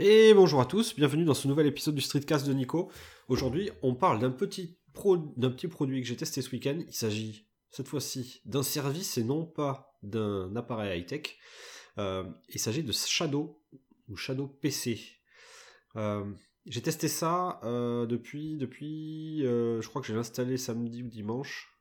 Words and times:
Et 0.00 0.32
bonjour 0.32 0.60
à 0.60 0.64
tous, 0.64 0.94
bienvenue 0.94 1.24
dans 1.24 1.34
ce 1.34 1.48
nouvel 1.48 1.66
épisode 1.66 1.96
du 1.96 2.00
Streetcast 2.00 2.46
de 2.46 2.52
Nico. 2.52 2.88
Aujourd'hui, 3.26 3.72
on 3.82 3.96
parle 3.96 4.20
d'un 4.20 4.30
petit, 4.30 4.78
produit 4.92 6.00
que 6.00 6.06
j'ai 6.06 6.14
testé 6.14 6.40
ce 6.40 6.52
week-end. 6.52 6.78
Il 6.86 6.94
s'agit 6.94 7.48
cette 7.72 7.88
fois-ci 7.88 8.40
d'un 8.44 8.62
service 8.62 9.18
et 9.18 9.24
non 9.24 9.44
pas 9.44 9.98
d'un 10.04 10.54
appareil 10.54 11.00
high-tech. 11.00 11.36
Euh, 11.98 12.22
il 12.48 12.60
s'agit 12.60 12.84
de 12.84 12.92
Shadow 12.92 13.60
ou 14.08 14.14
Shadow 14.14 14.46
PC. 14.46 15.00
Euh, 15.96 16.32
j'ai 16.64 16.80
testé 16.80 17.08
ça 17.08 17.58
euh, 17.64 18.06
depuis, 18.06 18.56
depuis 18.56 19.40
je 19.40 19.88
crois 19.88 20.00
que 20.00 20.06
j'ai 20.06 20.14
installé 20.14 20.58
samedi 20.58 21.02
ou 21.02 21.08
dimanche 21.08 21.76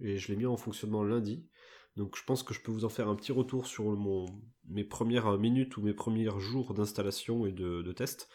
et 0.00 0.18
je 0.18 0.32
l'ai 0.32 0.36
mis 0.36 0.46
en 0.46 0.56
fonctionnement 0.56 1.04
lundi. 1.04 1.46
Donc 1.94 2.16
je 2.16 2.24
pense 2.24 2.42
que 2.42 2.52
je 2.52 2.62
peux 2.62 2.72
vous 2.72 2.84
en 2.84 2.88
faire 2.88 3.08
un 3.08 3.14
petit 3.14 3.30
retour 3.30 3.68
sur 3.68 3.84
mon, 3.84 4.26
mes 4.70 4.84
premières 4.84 5.36
minutes 5.38 5.76
ou 5.76 5.82
mes 5.82 5.92
premiers 5.92 6.28
jours 6.38 6.72
d'installation 6.74 7.46
et 7.46 7.52
de, 7.52 7.92
test. 7.92 8.28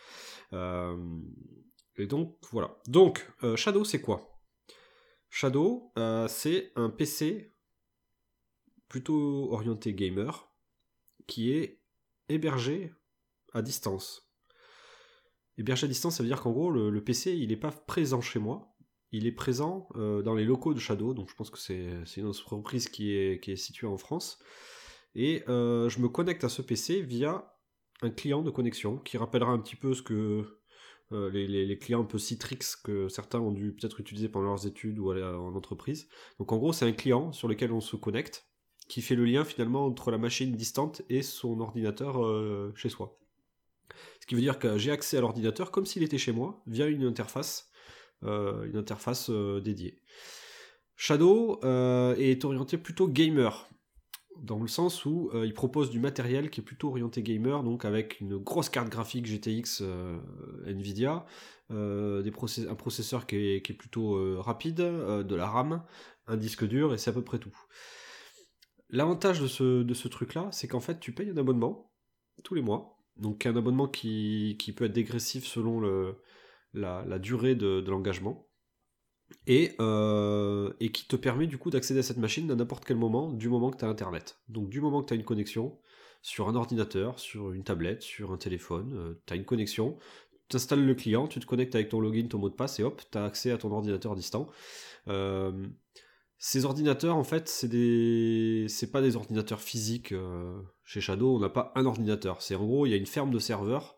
Euh, 0.53 0.97
et 1.97 2.07
donc 2.07 2.37
voilà. 2.51 2.77
Donc 2.87 3.27
euh, 3.43 3.55
Shadow 3.55 3.83
c'est 3.83 4.01
quoi? 4.01 4.39
Shadow 5.29 5.91
euh, 5.97 6.27
c'est 6.27 6.71
un 6.75 6.89
PC 6.89 7.53
plutôt 8.87 9.51
orienté 9.51 9.93
gamer 9.93 10.51
qui 11.27 11.51
est 11.51 11.81
hébergé 12.29 12.93
à 13.53 13.61
distance. 13.61 14.29
Hébergé 15.57 15.85
à 15.85 15.87
distance, 15.87 16.17
ça 16.17 16.23
veut 16.23 16.29
dire 16.29 16.41
qu'en 16.41 16.51
gros 16.51 16.69
le, 16.69 17.03
PC 17.03 17.33
il 17.33 17.49
n'est 17.49 17.57
pas 17.57 17.71
présent 17.71 18.21
chez 18.21 18.39
moi, 18.39 18.75
il 19.11 19.25
est 19.25 19.31
présent 19.31 19.87
dans 19.95 20.35
les 20.35 20.43
locaux 20.43 20.73
de 20.73 20.79
Shadow, 20.79 21.13
donc 21.13 21.29
je 21.29 21.35
pense 21.35 21.49
que 21.49 21.57
c'est 21.57 22.17
une 22.17 22.27
entreprise 22.27 22.89
qui 22.89 23.13
est, 23.13 23.41
qui 23.41 23.51
est 23.51 23.55
située 23.55 23.87
en 23.87 23.97
France. 23.97 24.37
Et 25.15 25.43
euh, 25.47 25.89
je 25.89 25.99
me 25.99 26.09
connecte 26.09 26.43
à 26.43 26.49
ce 26.49 26.61
PC 26.61 27.01
via 27.01 27.55
un 28.01 28.09
client 28.09 28.41
de 28.41 28.51
connexion 28.51 28.97
qui 28.97 29.17
rappellera 29.17 29.51
un 29.51 29.59
petit 29.59 29.75
peu 29.75 29.93
ce 29.93 30.01
que 30.01 30.59
euh, 31.11 31.29
les, 31.29 31.77
clients 31.77 32.01
un 32.01 32.05
peu 32.05 32.17
Citrix 32.17 32.59
que 32.83 33.07
certains 33.07 33.39
ont 33.39 33.51
dû 33.51 33.73
peut-être 33.73 33.99
utiliser 33.99 34.27
pendant 34.27 34.47
leurs 34.47 34.67
études 34.67 34.99
ou 34.99 35.11
en 35.13 35.55
entreprise. 35.55 36.07
Donc 36.39 36.51
en 36.51 36.57
gros, 36.57 36.73
c'est 36.73 36.85
un 36.85 36.91
client 36.91 37.31
sur 37.31 37.47
lequel 37.47 37.71
on 37.71 37.81
se 37.81 37.95
connecte 37.95 38.45
qui 38.87 39.01
fait 39.01 39.15
le 39.15 39.25
lien 39.25 39.43
finalement 39.45 39.85
entre 39.85 40.11
la 40.11 40.17
machine 40.17 40.55
distante 40.55 41.01
et 41.09 41.21
son 41.23 41.59
ordinateur 41.59 42.19
chez 42.75 42.89
soi. 42.89 43.17
Ce 44.19 44.27
qui 44.27 44.35
veut 44.35 44.41
dire 44.41 44.59
que 44.59 44.77
j'ai 44.77 44.91
accès 44.91 45.17
à 45.17 45.21
l'ordinateur 45.21 45.71
comme 45.71 45.85
s'il 45.85 46.03
était 46.03 46.17
chez 46.17 46.31
moi 46.31 46.61
via 46.67 46.87
une 46.87 47.03
interface 47.03 47.71
euh, 48.23 48.63
une 48.65 48.77
interface 48.77 49.29
euh, 49.29 49.59
dédiée. 49.59 49.99
Shadow 50.95 51.59
euh, 51.63 52.15
est 52.15 52.45
orienté 52.45 52.77
plutôt 52.77 53.07
gamer, 53.07 53.67
dans 54.41 54.59
le 54.59 54.67
sens 54.67 55.05
où 55.05 55.31
il 55.33 55.53
propose 55.53 55.89
du 55.89 55.99
matériel 55.99 56.49
qui 56.49 56.61
est 56.61 56.63
plutôt 56.63 56.89
orienté 56.89 57.23
gamer, 57.23 57.63
donc 57.63 57.85
avec 57.85 58.19
une 58.19 58.37
grosse 58.37 58.69
carte 58.69 58.89
graphique 58.89 59.25
GTX 59.25 59.81
Nvidia, 60.65 61.25
des 61.69 62.31
un 62.69 62.75
processeur 62.75 63.25
qui 63.25 63.35
est, 63.35 63.77
plutôt 63.77 64.41
rapide, 64.41 64.77
de 64.77 65.35
la 65.35 65.47
RAM, 65.47 65.83
un 66.27 66.37
disque 66.37 66.65
dur, 66.67 66.93
et 66.93 66.97
c'est 66.97 67.09
à 67.09 67.13
peu 67.13 67.23
près 67.23 67.39
tout. 67.39 67.55
L'avantage 68.89 69.41
de 69.41 69.47
ce, 69.47 70.07
truc-là, 70.07 70.49
c'est 70.51 70.67
qu'en 70.67 70.79
fait, 70.79 70.99
tu 70.99 71.11
payes 71.11 71.29
un 71.29 71.37
abonnement 71.37 71.91
tous 72.43 72.53
les 72.53 72.61
mois, 72.61 72.99
donc 73.17 73.45
un 73.45 73.55
abonnement 73.55 73.87
qui, 73.87 74.57
peut 74.75 74.85
être 74.85 74.93
dégressif 74.93 75.45
selon 75.45 76.13
la, 76.73 77.19
durée 77.19 77.55
de, 77.55 77.83
l'engagement, 77.87 78.47
euh, 79.49 80.73
et, 80.79 80.91
qui 80.91 81.07
te 81.07 81.15
permet 81.15 81.47
du 81.47 81.57
coup 81.57 81.69
d'accéder 81.69 81.99
à 81.99 82.03
cette 82.03 82.17
machine 82.17 82.49
à 82.51 82.55
n'importe 82.55 82.85
quel 82.85 82.97
moment, 82.97 83.31
du 83.31 83.49
moment 83.49 83.71
que 83.71 83.77
tu 83.77 83.85
as 83.85 83.87
Internet. 83.87 84.39
Donc 84.49 84.69
du 84.69 84.81
moment 84.81 85.01
que 85.01 85.07
tu 85.07 85.13
as 85.13 85.17
une 85.17 85.23
connexion, 85.23 85.77
sur 86.21 86.49
un 86.49 86.55
ordinateur, 86.55 87.19
sur 87.19 87.51
une 87.51 87.63
tablette, 87.63 88.01
sur 88.01 88.31
un 88.31 88.37
téléphone, 88.37 88.93
euh, 88.95 89.13
tu 89.25 89.33
as 89.33 89.35
une 89.35 89.45
connexion, 89.45 89.97
tu 90.49 90.55
installes 90.55 90.85
le 90.85 90.95
client, 90.95 91.27
tu 91.27 91.39
te 91.39 91.45
connectes 91.45 91.75
avec 91.75 91.89
ton 91.89 91.99
login, 91.99 92.27
ton 92.27 92.39
mot 92.39 92.49
de 92.49 92.55
passe, 92.55 92.79
et 92.79 92.83
hop, 92.83 93.01
tu 93.11 93.17
as 93.17 93.23
accès 93.23 93.51
à 93.51 93.57
ton 93.57 93.71
ordinateur 93.71 94.15
distant. 94.15 94.49
Euh, 95.07 95.67
ces 96.37 96.65
ordinateurs, 96.65 97.15
en 97.15 97.23
fait, 97.23 97.47
c'est 97.47 97.67
des, 97.67 98.65
c'est 98.67 98.91
pas 98.91 99.01
des 99.01 99.15
ordinateurs 99.15 99.61
physiques. 99.61 100.13
chez 100.83 101.01
Shadow, 101.01 101.37
on 101.37 101.39
n'a 101.39 101.49
pas 101.49 101.71
un 101.75 101.85
ordinateur. 101.85 102.41
C'est 102.41 102.55
en 102.55 102.65
gros, 102.65 102.85
il 102.85 102.89
y 102.89 102.93
a 102.93 102.97
une 102.97 103.05
ferme 103.05 103.31
de 103.31 103.39
serveurs 103.39 103.95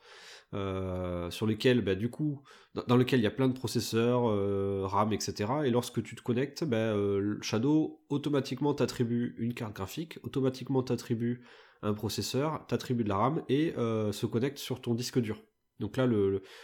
euh, 0.53 1.29
sur 1.29 1.45
lesquels, 1.45 1.81
bah, 1.81 1.95
du 1.95 2.09
coup, 2.09 2.41
dans, 2.87 2.95
lequel 2.95 3.19
il 3.19 3.23
y 3.23 3.27
a 3.27 3.31
plein 3.31 3.49
de 3.49 3.53
processeurs, 3.53 4.29
euh, 4.29 4.83
RAM, 4.85 5.11
etc. 5.11 5.65
Et 5.65 5.71
lorsque 5.71 6.01
tu 6.03 6.15
te 6.15 6.21
connectes, 6.21 6.63
bah, 6.63 6.77
euh, 6.77 7.37
Shadow 7.41 8.01
automatiquement 8.09 8.73
t'attribue 8.73 9.35
une 9.39 9.53
carte 9.53 9.73
graphique, 9.75 10.19
automatiquement 10.23 10.83
t'attribue 10.83 11.43
un 11.81 11.93
processeur, 11.93 12.65
t'attribue 12.67 13.03
de 13.03 13.09
la 13.09 13.17
RAM 13.17 13.43
et 13.49 13.73
se 13.77 14.25
connecte 14.25 14.57
sur 14.57 14.81
ton 14.81 14.95
disque 14.95 15.19
dur. 15.19 15.37
Donc 15.79 15.97
là, 15.97 16.07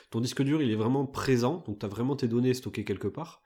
ton 0.09 0.19
disque 0.21 0.41
dur, 0.41 0.61
il 0.61 0.71
est 0.71 0.75
vraiment 0.75 1.05
présent, 1.05 1.63
donc 1.67 1.79
tu 1.79 1.85
as 1.85 1.89
vraiment 1.89 2.15
tes 2.15 2.27
données 2.27 2.53
stockées 2.53 2.83
quelque 2.83 3.07
part. 3.07 3.43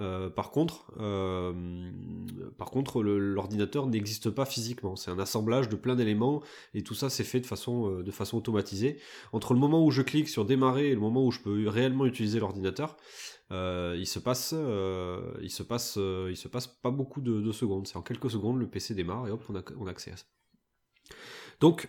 Euh, 0.00 0.28
par 0.28 0.50
contre, 0.50 0.92
euh, 0.98 1.52
l'ordinateur 3.18 3.86
n'existe 3.86 4.30
pas 4.30 4.44
physiquement. 4.44 4.96
C'est 4.96 5.10
un 5.10 5.18
assemblage 5.18 5.68
de 5.68 5.76
plein 5.76 5.94
d'éléments 5.94 6.42
et 6.74 6.82
tout 6.82 6.94
ça 6.94 7.10
c'est 7.10 7.24
fait 7.24 7.40
de 7.40 7.46
façon, 7.46 7.90
euh, 7.90 8.02
de 8.02 8.10
façon 8.10 8.38
automatisée. 8.38 8.98
Entre 9.32 9.54
le 9.54 9.60
moment 9.60 9.84
où 9.84 9.90
je 9.90 10.02
clique 10.02 10.28
sur 10.28 10.44
démarrer 10.44 10.90
et 10.90 10.94
le 10.94 11.00
moment 11.00 11.24
où 11.24 11.30
je 11.30 11.40
peux 11.40 11.68
réellement 11.68 12.06
utiliser 12.06 12.40
l'ordinateur, 12.40 12.96
il 13.50 14.06
se 14.06 14.18
passe, 14.18 14.50
se 14.50 15.62
passe 15.62 16.66
pas 16.66 16.90
beaucoup 16.90 17.20
de, 17.20 17.52
secondes. 17.52 17.86
C'est 17.86 17.96
en 17.96 18.02
quelques 18.02 18.30
secondes 18.30 18.58
le 18.58 18.68
PC 18.68 18.94
démarre 18.94 19.28
et 19.28 19.30
hop 19.30 19.44
on 19.48 19.54
a, 19.54 19.62
on 19.78 19.86
a 19.86 19.90
accès 19.90 20.10
à 20.10 20.16
ça. 20.16 20.24
Donc 21.60 21.88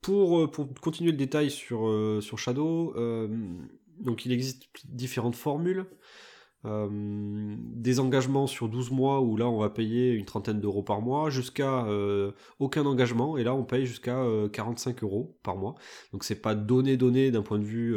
pour, 0.00 0.50
pour 0.50 0.72
continuer 0.80 1.10
le 1.12 1.16
détail 1.16 1.50
sur, 1.50 1.88
sur 2.20 2.38
Shadow, 2.38 2.94
donc 4.00 4.26
il 4.26 4.32
existe 4.32 4.68
différentes 4.84 5.36
formules. 5.36 5.86
Euh, 6.66 6.88
des 7.60 8.00
engagements 8.00 8.48
sur 8.48 8.68
12 8.68 8.90
mois 8.90 9.20
où 9.20 9.36
là 9.36 9.46
on 9.46 9.58
va 9.58 9.70
payer 9.70 10.10
une 10.10 10.24
trentaine 10.24 10.60
d'euros 10.60 10.82
par 10.82 11.00
mois 11.00 11.30
jusqu'à 11.30 11.86
euh, 11.86 12.32
aucun 12.58 12.84
engagement. 12.86 13.36
Et 13.36 13.44
là 13.44 13.54
on 13.54 13.64
paye 13.64 13.86
jusqu'à 13.86 14.24
45 14.52 15.02
euh, 15.02 15.06
euros 15.06 15.38
par 15.42 15.56
mois. 15.56 15.74
Donc 16.12 16.24
c'est 16.24 16.40
pas 16.40 16.54
donné 16.54 16.96
donné 16.96 17.30
d'un 17.30 17.42
point 17.42 17.58
de 17.58 17.64
vue 17.64 17.94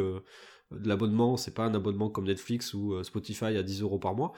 de 0.71 0.87
l'abonnement. 0.87 1.35
C'est 1.37 1.53
pas 1.53 1.65
un 1.65 1.73
abonnement 1.73 2.09
comme 2.09 2.25
Netflix 2.25 2.73
ou 2.73 3.01
Spotify 3.03 3.45
à 3.45 3.63
10 3.63 3.81
euros 3.81 3.99
par 3.99 4.13
mois. 4.13 4.33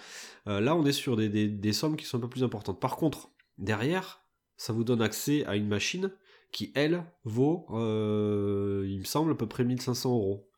Là 0.45 0.75
on 0.75 0.85
est 0.85 0.93
sur 0.93 1.17
des, 1.17 1.29
des, 1.29 1.73
sommes 1.73 1.97
qui 1.97 2.05
sont 2.05 2.17
un 2.17 2.21
peu 2.21 2.29
plus 2.29 2.43
importantes. 2.43 2.79
Par 2.79 2.95
contre 2.95 3.31
derrière 3.57 4.23
ça 4.55 4.71
vous 4.71 4.83
donne 4.83 5.01
accès 5.01 5.43
à 5.45 5.55
une 5.55 5.67
machine 5.67 6.11
qui 6.51 6.71
elle 6.75 7.03
vaut 7.23 7.65
il 7.71 8.99
me 8.99 9.05
semble 9.05 9.31
à 9.31 9.35
peu 9.35 9.47
près 9.47 9.63
1500 9.63 10.13
euros 10.13 10.51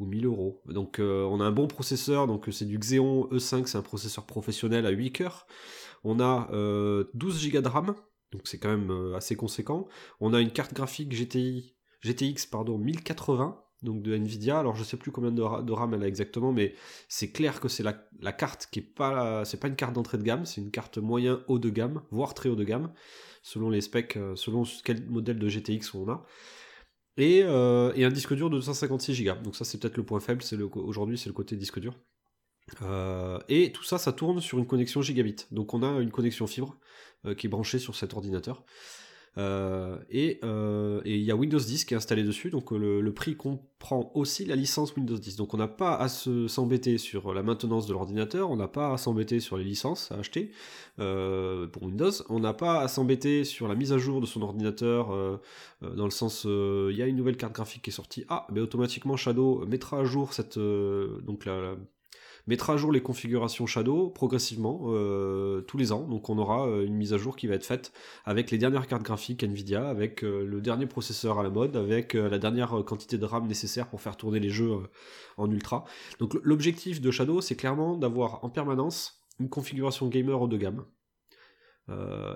ou 0.00 0.06
1000 0.06 0.26
euros. 0.26 0.62
Donc 0.66 0.98
euh, 0.98 1.24
on 1.24 1.40
a 1.40 1.44
un 1.44 1.52
bon 1.52 1.68
processeur, 1.68 2.26
donc 2.26 2.48
c'est 2.50 2.64
du 2.64 2.78
Xeon 2.78 3.28
E5, 3.30 3.66
c'est 3.66 3.78
un 3.78 3.82
processeur 3.82 4.24
professionnel 4.26 4.86
à 4.86 4.90
8 4.90 5.12
cœurs. 5.12 5.46
On 6.02 6.18
a 6.18 6.48
12 6.50 6.52
euh, 6.54 7.50
Go 7.50 7.60
de 7.60 7.68
RAM, 7.68 7.94
donc 8.32 8.42
c'est 8.48 8.58
quand 8.58 8.70
même 8.70 8.90
euh, 8.90 9.14
assez 9.14 9.36
conséquent. 9.36 9.86
On 10.18 10.32
a 10.32 10.40
une 10.40 10.50
carte 10.50 10.74
graphique 10.74 11.12
GTX 11.12 12.46
pardon, 12.50 12.78
1080, 12.78 13.62
donc 13.82 14.02
de 14.02 14.14
Nvidia. 14.14 14.58
Alors 14.58 14.76
je 14.76 14.84
sais 14.84 14.96
plus 14.96 15.10
combien 15.10 15.32
de, 15.32 15.72
RAM 15.72 15.94
elle 15.94 16.02
a 16.02 16.06
exactement, 16.06 16.52
mais 16.52 16.74
c'est 17.08 17.30
clair 17.30 17.60
que 17.60 17.68
c'est 17.68 17.82
la, 17.82 18.32
carte 18.32 18.68
qui 18.70 18.80
est 18.80 18.82
pas, 18.82 19.44
c'est 19.44 19.58
pas 19.58 19.68
une 19.68 19.76
carte 19.76 19.94
d'entrée 19.94 20.18
de 20.18 20.22
gamme, 20.22 20.46
c'est 20.46 20.60
une 20.60 20.70
carte 20.70 20.98
moyen 20.98 21.42
haut 21.48 21.58
de 21.58 21.70
gamme, 21.70 22.02
voire 22.10 22.34
très 22.34 22.48
haut 22.48 22.56
de 22.56 22.64
gamme, 22.64 22.92
selon 23.42 23.70
les 23.70 23.80
specs, 23.80 24.18
selon 24.34 24.64
quel 24.84 25.06
modèle 25.08 25.38
de 25.38 25.48
GTX 25.48 25.94
on 25.94 26.08
a. 26.08 26.26
Euh, 27.20 27.92
et, 27.94 28.04
un 28.04 28.10
disque 28.10 28.34
dur 28.34 28.50
de 28.50 28.56
256 28.56 29.24
Go. 29.24 29.32
Donc 29.42 29.56
ça 29.56 29.64
c'est 29.64 29.78
peut-être 29.78 29.96
le 29.96 30.04
point 30.04 30.20
faible, 30.20 30.42
c'est 30.42 30.60
aujourd'hui 30.60 31.18
c'est 31.18 31.28
le 31.28 31.34
côté 31.34 31.56
disque 31.56 31.78
dur. 31.80 31.94
Euh, 32.82 33.38
et 33.48 33.72
tout 33.72 33.82
ça, 33.82 33.98
ça 33.98 34.12
tourne 34.12 34.40
sur 34.40 34.58
une 34.58 34.66
connexion 34.66 35.02
gigabit. 35.02 35.36
Donc 35.50 35.74
on 35.74 35.82
a 35.82 36.00
une 36.00 36.10
connexion 36.10 36.46
fibre 36.46 36.78
euh, 37.26 37.34
qui 37.34 37.46
est 37.46 37.50
branchée 37.50 37.78
sur 37.78 37.96
cet 37.96 38.14
ordinateur. 38.14 38.64
Euh, 39.38 39.96
euh, 40.42 41.00
et 41.04 41.16
il 41.16 41.22
y 41.22 41.30
a 41.30 41.36
Windows 41.36 41.58
10 41.58 41.84
qui 41.84 41.94
est 41.94 41.96
installé 41.96 42.24
dessus, 42.24 42.50
donc 42.50 42.72
euh, 42.72 43.00
le, 43.00 43.14
prix 43.14 43.36
comprend 43.36 44.10
aussi 44.14 44.44
la 44.44 44.56
licence 44.56 44.94
Windows 44.96 45.16
10. 45.16 45.36
Donc 45.36 45.54
on 45.54 45.56
n'a 45.56 45.68
pas 45.68 45.96
à 45.96 46.08
s'embêter 46.08 46.98
sur 46.98 47.32
la 47.32 47.42
maintenance 47.42 47.86
de 47.86 47.92
l'ordinateur, 47.92 48.50
on 48.50 48.56
n'a 48.56 48.68
pas 48.68 48.92
à 48.92 48.98
s'embêter 48.98 49.38
sur 49.38 49.56
les 49.56 49.64
licences 49.64 50.10
à 50.10 50.16
acheter 50.16 50.50
pour 50.96 51.82
Windows, 51.82 52.10
on 52.28 52.40
n'a 52.40 52.52
pas 52.52 52.80
à 52.80 52.88
s'embêter 52.88 53.44
sur 53.44 53.68
la 53.68 53.74
mise 53.74 53.92
à 53.92 53.98
jour 53.98 54.20
de 54.20 54.26
son 54.26 54.42
ordinateur, 54.42 55.08
dans 55.80 56.04
le 56.04 56.10
sens 56.10 56.44
il 56.44 56.96
y 56.96 57.02
a 57.02 57.06
une 57.06 57.16
nouvelle 57.16 57.36
carte 57.36 57.54
graphique 57.54 57.82
qui 57.82 57.90
est 57.90 57.92
sortie, 57.92 58.24
ah, 58.28 58.46
mais 58.52 58.60
automatiquement 58.60 59.16
Shadow 59.16 59.64
mettra 59.66 60.00
à 60.00 60.04
jour 60.04 60.34
cette 60.34 60.58
donc 60.58 61.46
la 61.46 61.76
mettra 62.46 62.74
à 62.74 62.76
jour 62.76 62.92
les 62.92 63.02
configurations 63.02 63.66
Shadow 63.66 64.10
progressivement 64.10 64.82
euh, 64.86 65.60
tous 65.62 65.76
les 65.76 65.92
ans. 65.92 66.06
Donc 66.06 66.28
on 66.30 66.38
aura 66.38 66.68
euh, 66.68 66.84
une 66.84 66.94
mise 66.94 67.12
à 67.12 67.18
jour 67.18 67.36
qui 67.36 67.46
va 67.46 67.54
être 67.54 67.64
faite 67.64 67.92
avec 68.24 68.50
les 68.50 68.58
dernières 68.58 68.86
cartes 68.86 69.02
graphiques 69.02 69.42
Nvidia, 69.42 69.88
avec 69.88 70.24
euh, 70.24 70.44
le 70.44 70.60
dernier 70.60 70.86
processeur 70.86 71.38
à 71.38 71.42
la 71.42 71.50
mode, 71.50 71.76
avec 71.76 72.14
la 72.14 72.38
dernière 72.38 72.82
quantité 72.86 73.18
de 73.18 73.24
RAM 73.24 73.46
nécessaire 73.46 73.88
pour 73.88 74.00
faire 74.00 74.16
tourner 74.16 74.40
les 74.40 74.50
jeux 74.50 74.70
en 75.36 75.50
ultra. 75.50 75.84
Donc 76.18 76.34
l'objectif 76.42 77.00
de 77.00 77.10
Shadow, 77.10 77.40
c'est 77.40 77.56
clairement 77.56 77.96
d'avoir 77.96 78.44
en 78.44 78.50
permanence 78.50 79.22
une 79.38 79.48
configuration 79.48 80.08
gamer 80.08 80.40
haut 80.40 80.48
de 80.48 80.56
gamme. 80.56 80.84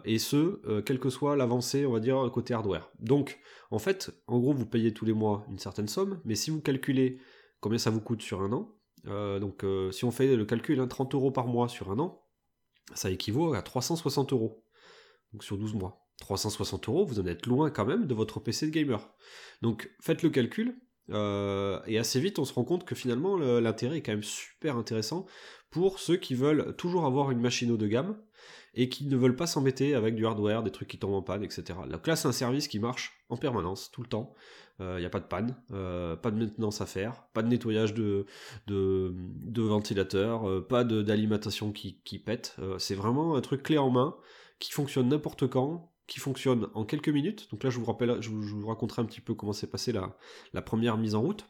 et 0.05 0.19
ce, 0.19 0.81
quelle 0.81 0.99
que 0.99 1.11
soit 1.11 1.37
l'avancée, 1.37 1.87
on 1.87 1.93
va 1.93 2.01
dire, 2.01 2.31
côté 2.33 2.55
hardware. 2.55 2.91
Donc, 2.99 3.39
en 3.71 3.79
fait, 3.79 4.11
en 4.27 4.39
gros, 4.39 4.53
vous 4.53 4.67
payez 4.67 4.93
tous 4.93 5.05
les 5.05 5.13
mois 5.13 5.45
une 5.49 5.59
certaine 5.59 5.89
somme, 5.89 6.21
mais 6.25 6.35
si 6.35 6.51
vous 6.51 6.61
calculez 6.61 7.19
combien 7.61 7.79
ça 7.79 7.91
vous 7.91 8.01
coûte 8.01 8.23
sur 8.23 8.43
un 8.43 8.53
an, 8.53 8.74
donc 9.05 9.65
si 9.93 10.05
on 10.05 10.11
fait 10.11 10.35
le 10.37 10.45
calcul, 10.45 10.87
30 10.87 11.15
hein, 11.15 11.19
euros 11.19 11.31
par 11.31 11.47
mois 11.47 11.69
sur 11.69 11.91
un 11.91 11.99
an, 11.99 12.23
ça 12.95 13.11
équivaut 13.11 13.55
à 13.55 13.63
360 13.63 14.33
euros. 14.33 14.65
Donc 15.33 15.45
sur 15.45 15.59
12 15.59 15.75
mois. 15.75 16.07
360 16.21 16.89
euros, 16.89 17.05
vous 17.05 17.21
en 17.21 17.27
êtes 17.27 17.47
loin 17.47 17.71
quand 17.71 17.85
même 17.85 18.07
de 18.07 18.15
votre 18.15 18.41
PC 18.41 18.67
de 18.67 18.71
gamer. 18.71 19.13
Donc 19.63 19.91
faites 20.01 20.23
le 20.23 20.31
calcul, 20.31 20.79
euh, 21.11 21.81
et 21.87 21.99
assez 21.99 22.19
vite 22.19 22.39
on 22.39 22.47
se 22.47 22.55
rend 22.55 22.65
compte 22.65 22.87
que 22.87 22.95
finalement 22.95 23.37
l'intérêt 23.37 23.99
est 23.99 24.03
quand 24.03 24.13
même 24.13 24.23
super 24.23 24.79
intéressant 24.79 25.27
pour 25.71 25.99
ceux 25.99 26.17
qui 26.17 26.35
veulent 26.35 26.75
toujours 26.77 27.05
avoir 27.05 27.31
une 27.31 27.41
machine 27.41 27.71
haut 27.71 27.77
de 27.77 27.87
gamme 27.87 28.17
et 28.75 28.89
qui 28.89 29.07
ne 29.07 29.17
veulent 29.17 29.37
pas 29.37 29.47
s'embêter 29.47 29.95
avec 29.95 30.15
du 30.15 30.27
hardware, 30.27 30.63
des 30.63 30.71
trucs 30.71 30.89
qui 30.89 30.99
tombent 30.99 31.15
en 31.15 31.23
panne, 31.23 31.43
etc. 31.43 31.65
Donc 31.91 32.07
là 32.07 32.17
c'est 32.17 32.29
un 32.29 32.33
service 32.33 32.69
qui 32.69 32.79
marche 32.79 33.25
en 33.29 33.37
permanence, 33.37 33.91
tout 33.91 34.03
le 34.03 34.09
temps. 34.09 34.35
Il 34.81 34.85
euh, 34.85 34.99
n'y 34.99 35.07
a 35.07 35.11
pas 35.11 35.21
de 35.21 35.27
panne, 35.27 35.57
euh, 35.73 36.17
pas 36.17 36.33
de 36.33 36.37
maintenance 36.37 36.81
à 36.81 36.87
faire, 36.87 37.29
pas 37.33 37.43
de 37.43 37.49
nettoyage 37.49 37.95
de, 37.95 38.27
de, 38.67 39.63
ventilateur, 39.63 40.67
pas 40.67 40.83
d'alimentation 40.83 41.71
qui, 41.71 42.19
pète. 42.19 42.57
c'est 42.79 42.97
vraiment 42.97 43.37
un 43.37 43.41
truc 43.41 43.63
clé 43.63 43.79
en 43.79 43.91
main 43.91 44.17
qui 44.59 44.73
fonctionne 44.73 45.09
n'importe 45.09 45.49
quand, 45.49 45.93
qui 46.07 46.21
fonctionne 46.21 46.69
en 46.75 46.85
quelques 46.85 47.09
minutes. 47.09 47.51
Donc 47.51 47.63
là, 47.65 47.71
je 47.71 47.79
vous 47.79 47.85
rappelle, 47.85 48.21
je 48.21 48.31
vous, 48.31 48.67
raconterai 48.67 49.03
un 49.03 49.05
petit 49.05 49.21
peu 49.21 49.35
comment 49.35 49.53
s'est 49.53 49.67
passée 49.67 49.93
la, 49.93 50.63
première 50.63 50.97
mise 50.97 51.15
en 51.15 51.23
route. 51.23 51.47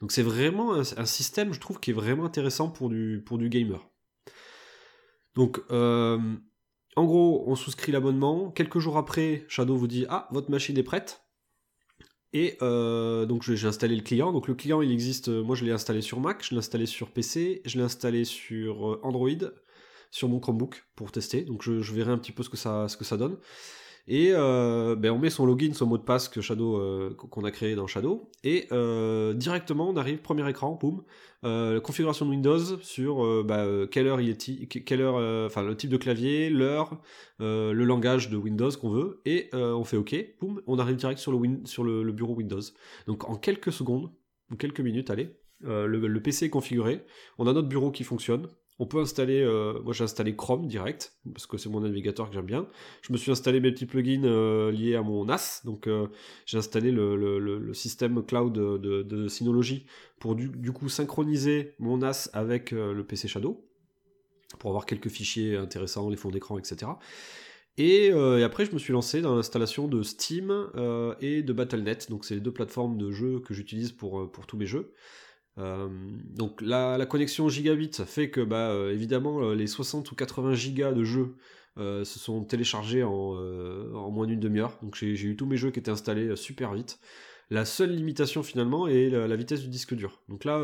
Donc 0.00 0.12
c'est 0.12 0.22
vraiment 0.22 0.74
un, 0.74 1.06
système, 1.06 1.52
je 1.52 1.60
trouve, 1.60 1.80
qui 1.80 1.90
est 1.90 1.94
vraiment 1.94 2.24
intéressant 2.24 2.70
pour 2.70 2.88
du, 2.90 3.22
gamer. 3.48 3.88
Donc, 5.34 5.60
euh, 5.70 6.18
en 6.96 7.04
gros, 7.04 7.44
on 7.46 7.54
souscrit 7.56 7.92
l'abonnement. 7.92 8.50
Quelques 8.50 8.78
jours 8.78 8.96
après, 8.96 9.44
Shadow 9.48 9.76
vous 9.76 9.86
dit 9.86 10.06
Ah, 10.08 10.28
votre 10.32 10.50
machine 10.50 10.76
est 10.78 10.82
prête. 10.82 11.22
Et 12.32 12.56
euh, 12.60 13.24
donc 13.24 13.42
j'ai 13.42 13.66
installé 13.66 13.94
le 13.94 14.02
client. 14.02 14.32
Donc 14.32 14.48
le 14.48 14.54
client, 14.54 14.80
il 14.80 14.90
existe. 14.90 15.28
Moi, 15.28 15.54
je 15.56 15.64
l'ai 15.64 15.72
installé 15.72 16.00
sur 16.00 16.20
Mac, 16.20 16.42
je 16.42 16.50
l'ai 16.50 16.58
installé 16.58 16.86
sur 16.86 17.10
PC, 17.10 17.62
je 17.64 17.76
l'ai 17.76 17.84
installé 17.84 18.24
sur 18.24 18.90
euh, 18.90 19.00
Android, 19.02 19.28
sur 20.10 20.28
mon 20.28 20.40
Chromebook 20.40 20.86
pour 20.96 21.12
tester. 21.12 21.42
Donc 21.42 21.62
je, 21.62 21.92
verrai 21.92 22.12
un 22.12 22.18
petit 22.18 22.32
peu 22.32 22.42
ce 22.42 22.48
que 22.48 22.56
ça 23.04 23.16
donne. 23.16 23.36
Et 24.08 24.30
euh, 24.32 24.94
ben 24.94 25.10
on 25.10 25.18
met 25.18 25.30
son 25.30 25.46
login, 25.46 25.72
son 25.72 25.86
mot 25.86 25.98
de 25.98 26.02
passe 26.02 26.28
que 26.28 26.40
Shadow 26.40 26.76
euh, 26.76 27.14
qu'on 27.14 27.42
a 27.42 27.50
créé 27.50 27.74
dans 27.74 27.88
Shadow, 27.88 28.30
et 28.44 28.68
euh, 28.70 29.34
directement 29.34 29.88
on 29.88 29.96
arrive 29.96 30.18
premier 30.18 30.48
écran, 30.48 30.78
boum, 30.80 31.02
configuration 31.82 32.24
de 32.24 32.30
Windows 32.30 32.80
sur 32.82 33.44
bah, 33.44 33.64
quelle 33.90 34.06
heure 34.06 34.20
il 34.20 34.30
est, 34.30 34.66
quelle 34.66 35.00
heure, 35.00 35.46
enfin 35.46 35.62
le 35.62 35.76
type 35.76 35.90
de 35.90 35.96
clavier, 35.96 36.50
l'heure, 36.50 37.00
le 37.38 37.84
langage 37.84 38.30
de 38.30 38.36
Windows 38.36 38.70
qu'on 38.70 38.90
veut, 38.90 39.20
et 39.24 39.50
on 39.52 39.84
fait 39.84 39.96
OK, 39.96 40.14
boum, 40.40 40.60
on 40.66 40.78
arrive 40.78 40.96
direct 40.96 41.20
sur 41.20 41.32
le, 41.32 42.12
bureau 42.12 42.34
Windows. 42.34 42.62
Donc 43.06 43.28
en 43.28 43.36
quelques 43.36 43.72
secondes 43.72 44.10
ou 44.50 44.56
quelques 44.56 44.80
minutes, 44.80 45.10
allez, 45.10 45.36
le, 45.60 45.86
le, 45.86 46.22
PC 46.22 46.46
est 46.46 46.50
configuré, 46.50 47.04
on 47.38 47.46
a 47.46 47.52
notre 47.52 47.68
bureau 47.68 47.92
qui 47.92 48.02
fonctionne, 48.02 48.48
on 48.78 48.86
peut 48.86 49.00
installer, 49.00 49.40
euh, 49.40 49.80
moi 49.82 49.94
j'ai 49.94 50.04
installé 50.04 50.36
Chrome 50.36 50.66
direct, 50.66 51.16
parce 51.32 51.46
que 51.46 51.56
c'est 51.56 51.70
mon 51.70 51.80
navigateur 51.80 52.28
que 52.28 52.34
j'aime 52.34 52.46
bien. 52.46 52.68
Je 53.02 53.12
me 53.12 53.18
suis 53.18 53.30
installé 53.30 53.60
mes 53.60 53.72
petits 53.72 53.86
plugins 53.86 54.24
euh, 54.24 54.70
liés 54.70 54.96
à 54.96 55.02
mon 55.02 55.24
NAS, 55.24 55.62
donc 55.64 55.86
euh, 55.86 56.08
j'ai 56.44 56.58
installé 56.58 56.90
le, 56.90 57.72
système 57.72 58.22
cloud 58.24 58.52
de, 58.52 59.28
Synology 59.28 59.86
pour 60.18 60.34
du, 60.34 60.72
coup 60.72 60.88
synchroniser 60.88 61.74
mon 61.78 61.98
NAS 61.98 62.28
avec 62.32 62.70
le 62.70 63.02
PC 63.02 63.28
Shadow, 63.28 63.66
pour 64.58 64.70
avoir 64.70 64.86
quelques 64.86 65.08
fichiers 65.08 65.56
intéressants, 65.56 66.10
les 66.10 66.16
fonds 66.16 66.30
d'écran, 66.30 66.58
etc. 66.58 66.92
Et, 67.78 68.10
après 68.42 68.66
je 68.66 68.72
me 68.72 68.78
suis 68.78 68.92
lancé 68.92 69.20
dans 69.20 69.34
l'installation 69.34 69.88
de 69.88 70.02
Steam 70.02 70.52
et 71.20 71.42
de 71.42 71.52
Battle.net, 71.52 72.10
donc 72.10 72.24
c'est 72.24 72.34
les 72.34 72.40
deux 72.40 72.52
plateformes 72.52 72.98
de 72.98 73.10
jeux 73.10 73.40
que 73.40 73.54
j'utilise 73.54 73.92
pour, 73.92 74.30
pour 74.30 74.46
tous 74.46 74.56
mes 74.56 74.66
jeux. 74.66 74.92
Euh, 75.58 75.88
donc 76.34 76.60
la, 76.60 77.04
connexion 77.06 77.48
gigabit 77.48 77.92
fait 78.06 78.30
que 78.30 78.42
bah, 78.42 78.70
euh, 78.70 78.92
évidemment 78.92 79.42
euh, 79.42 79.54
les 79.54 79.66
60 79.66 80.10
ou 80.10 80.14
80 80.14 80.52
gigas 80.54 80.92
de 80.92 81.02
jeux 81.02 81.34
se 81.78 82.18
sont 82.18 82.42
téléchargés 82.42 83.02
en, 83.02 84.10
moins 84.10 84.26
d'une 84.26 84.40
demi-heure. 84.40 84.78
Donc 84.82 84.94
j'ai 84.96 85.12
eu 85.12 85.36
tous 85.36 85.44
mes 85.44 85.58
jeux 85.58 85.70
qui 85.70 85.78
étaient 85.78 85.90
installés 85.90 86.34
super 86.34 86.72
vite. 86.72 86.98
La 87.50 87.66
seule 87.66 87.94
limitation 87.94 88.42
finalement 88.42 88.88
est 88.88 89.10
la, 89.10 89.36
vitesse 89.36 89.60
du 89.60 89.68
disque 89.68 89.94
dur. 89.94 90.22
Donc 90.30 90.46
là, 90.46 90.58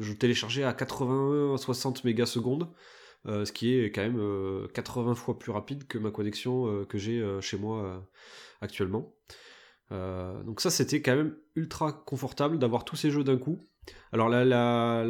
je 0.00 0.12
téléchargeais 0.14 0.64
à 0.64 0.72
80-60 0.72 2.00
mégasecondes, 2.04 2.70
ce 3.24 3.52
qui 3.52 3.72
est 3.72 3.92
quand 3.92 4.02
même 4.02 4.66
80 4.74 5.14
fois 5.14 5.38
plus 5.38 5.52
rapide 5.52 5.86
que 5.86 5.96
ma 5.96 6.10
connexion 6.10 6.84
que 6.86 6.98
j'ai 6.98 7.24
chez 7.40 7.56
moi 7.56 8.04
actuellement. 8.60 9.14
Euh, 9.92 10.42
donc 10.44 10.60
ça, 10.60 10.70
c'était 10.70 11.02
quand 11.02 11.14
même 11.14 11.36
ultra 11.54 11.92
confortable 11.92 12.58
d'avoir 12.58 12.84
tous 12.84 12.96
ces 12.96 13.10
jeux 13.10 13.24
d'un 13.24 13.36
coup. 13.36 13.58
Alors 14.12 14.28
la, 14.28 15.04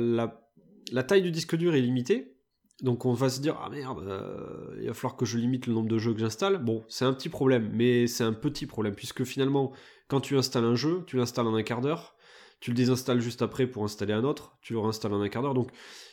taille 1.07 1.23
du 1.23 1.31
disque 1.31 1.57
dur 1.57 1.75
est 1.75 1.81
limitée, 1.81 2.37
donc 2.83 3.05
on 3.07 3.13
va 3.13 3.29
se 3.29 3.41
dire, 3.41 3.61
ah 3.63 3.71
merde, 3.71 4.01
euh, 4.01 4.77
il 4.81 4.89
va 4.89 4.95
falloir 4.95 5.17
que 5.17 5.25
je 5.25 5.39
limite 5.39 5.67
le 5.67 5.75
nombre 5.75 5.89
de 5.89 5.99
jeux 5.99 6.13
que 6.13 6.21
j'installe. 6.21 6.59
Bon, 6.59 6.85
c'est 6.89 7.05
un 7.05 7.13
petit 7.13 7.29
problème, 7.29 7.71
mais 7.73 8.07
c'est 8.07 8.25
un 8.25 8.33
petit 8.33 8.67
problème, 8.67 8.95
puisque 8.95 9.25
finalement, 9.25 9.73
quand 10.09 10.21
tu 10.21 10.37
installes 10.37 10.65
un 10.65 10.75
jeu, 10.75 11.05
tu 11.07 11.17
l'installes 11.17 11.47
en 11.47 11.55
un 11.55 11.63
quart 11.63 11.81
d'heure, 11.81 12.17
tu 12.63 12.71
le 12.71 12.77
désinstalles 12.77 13.21
juste 13.21 13.43
après 13.43 13.67
pour 13.67 13.83
installer 13.83 14.13
un 14.13 14.23
autre, 14.23 14.57
tu 14.63 14.73
le 14.73 14.79
réinstalles 14.79 15.13
en 15.13 15.21
un 15.21 15.29
quart 15.29 15.43
d'heure. 15.43 15.53
Donc 15.53 15.71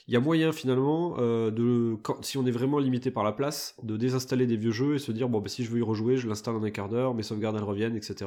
il 0.07 0.15
y 0.15 0.17
a 0.17 0.19
moyen 0.19 0.51
finalement, 0.51 1.15
euh, 1.19 1.51
de, 1.51 1.95
si 2.21 2.39
on 2.39 2.45
est 2.47 2.51
vraiment 2.51 2.79
limité 2.79 3.11
par 3.11 3.23
la 3.23 3.31
place, 3.31 3.75
de 3.83 3.97
désinstaller 3.97 4.47
des 4.47 4.57
vieux 4.57 4.71
jeux 4.71 4.95
et 4.95 4.99
se 4.99 5.11
dire, 5.11 5.29
bon, 5.29 5.41
bah, 5.41 5.47
si 5.47 5.63
je 5.63 5.69
veux 5.69 5.77
y 5.77 5.83
rejouer, 5.83 6.17
je 6.17 6.27
l'installe 6.27 6.55
en 6.55 6.63
un 6.63 6.71
quart 6.71 6.89
d'heure, 6.89 7.13
mes 7.13 7.21
sauvegardes 7.21 7.55
elles 7.55 7.63
reviennent, 7.63 7.95
etc. 7.95 8.25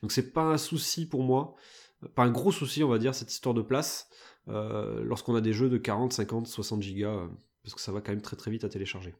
Donc 0.00 0.10
c'est 0.10 0.32
pas 0.32 0.44
un 0.44 0.56
souci 0.56 1.06
pour 1.06 1.22
moi, 1.22 1.54
pas 2.14 2.22
un 2.22 2.30
gros 2.30 2.50
souci, 2.50 2.82
on 2.82 2.88
va 2.88 2.98
dire, 2.98 3.14
cette 3.14 3.30
histoire 3.30 3.54
de 3.54 3.60
place, 3.60 4.08
euh, 4.48 5.04
lorsqu'on 5.04 5.34
a 5.34 5.42
des 5.42 5.52
jeux 5.52 5.68
de 5.68 5.76
40, 5.76 6.14
50, 6.14 6.46
60 6.46 6.80
gigas, 6.80 7.28
parce 7.62 7.74
que 7.74 7.80
ça 7.82 7.92
va 7.92 8.00
quand 8.00 8.12
même 8.12 8.22
très 8.22 8.36
très 8.36 8.50
vite 8.50 8.64
à 8.64 8.70
télécharger. 8.70 9.14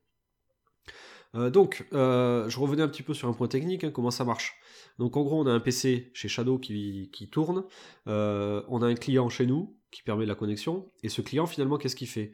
Euh, 1.34 1.50
donc, 1.50 1.86
euh, 1.92 2.48
je 2.48 2.58
revenais 2.58 2.82
un 2.82 2.88
petit 2.88 3.02
peu 3.02 3.14
sur 3.14 3.28
un 3.28 3.32
point 3.32 3.48
technique, 3.48 3.84
hein, 3.84 3.90
comment 3.90 4.10
ça 4.10 4.24
marche. 4.24 4.56
Donc 4.98 5.16
en 5.16 5.22
gros, 5.22 5.40
on 5.40 5.46
a 5.46 5.52
un 5.52 5.60
PC 5.60 6.10
chez 6.14 6.28
Shadow 6.28 6.58
qui, 6.58 7.28
tourne, 7.30 7.64
euh, 8.06 8.62
on 8.68 8.82
a 8.82 8.86
un 8.86 8.94
client 8.94 9.28
chez 9.28 9.46
nous 9.46 9.76
qui 9.90 10.02
permet 10.02 10.26
la 10.26 10.34
connexion, 10.34 10.90
et 11.02 11.08
ce 11.08 11.20
client 11.20 11.46
finalement, 11.46 11.78
qu'est-ce 11.78 11.96
qu'il 11.96 12.08
fait? 12.08 12.32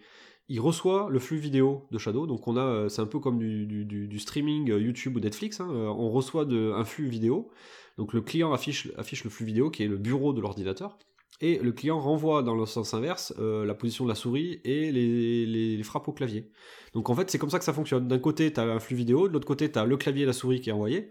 Il 0.48 0.60
reçoit 0.60 1.08
le 1.10 1.18
flux 1.18 1.38
vidéo 1.38 1.86
de 1.90 1.98
Shadow, 1.98 2.26
donc 2.26 2.48
on 2.48 2.56
a, 2.56 2.88
c'est 2.88 3.00
un 3.00 3.06
peu 3.06 3.20
comme 3.20 3.38
du, 3.38 4.18
streaming 4.18 4.66
YouTube 4.66 5.16
ou 5.16 5.20
Netflix, 5.20 5.60
hein, 5.60 5.68
on 5.70 6.10
reçoit 6.10 6.46
un 6.50 6.84
flux 6.84 7.08
vidéo, 7.08 7.50
donc 7.98 8.12
le 8.12 8.20
client 8.20 8.52
affiche, 8.52 8.88
affiche 8.98 9.24
le 9.24 9.30
flux 9.30 9.46
vidéo 9.46 9.70
qui 9.70 9.84
est 9.84 9.88
le 9.88 9.96
bureau 9.96 10.32
de 10.32 10.40
l'ordinateur, 10.40 10.98
et 11.40 11.58
le 11.58 11.72
client 11.72 11.98
renvoie 11.98 12.42
dans 12.42 12.54
le 12.54 12.66
sens 12.66 12.92
inverse 12.94 13.32
euh, 13.38 13.64
la 13.64 13.74
position 13.74 14.04
de 14.04 14.10
la 14.10 14.14
souris 14.14 14.60
et 14.64 14.92
les, 14.92 15.82
frappes 15.82 16.08
au 16.08 16.12
clavier. 16.12 16.50
Donc 16.92 17.08
en 17.08 17.14
fait 17.14 17.30
c'est 17.30 17.38
comme 17.38 17.50
ça 17.50 17.58
que 17.58 17.64
ça 17.64 17.72
fonctionne. 17.72 18.06
D'un 18.08 18.18
côté 18.18 18.52
tu 18.52 18.60
as 18.60 18.64
un 18.64 18.78
flux 18.78 18.96
vidéo, 18.96 19.28
de 19.28 19.32
l'autre 19.32 19.46
côté 19.46 19.70
tu 19.70 19.78
as 19.78 19.84
le 19.84 19.96
clavier 19.96 20.24
et 20.24 20.26
la 20.26 20.32
souris 20.32 20.60
qui 20.60 20.70
est 20.70 20.72
envoyé, 20.72 21.08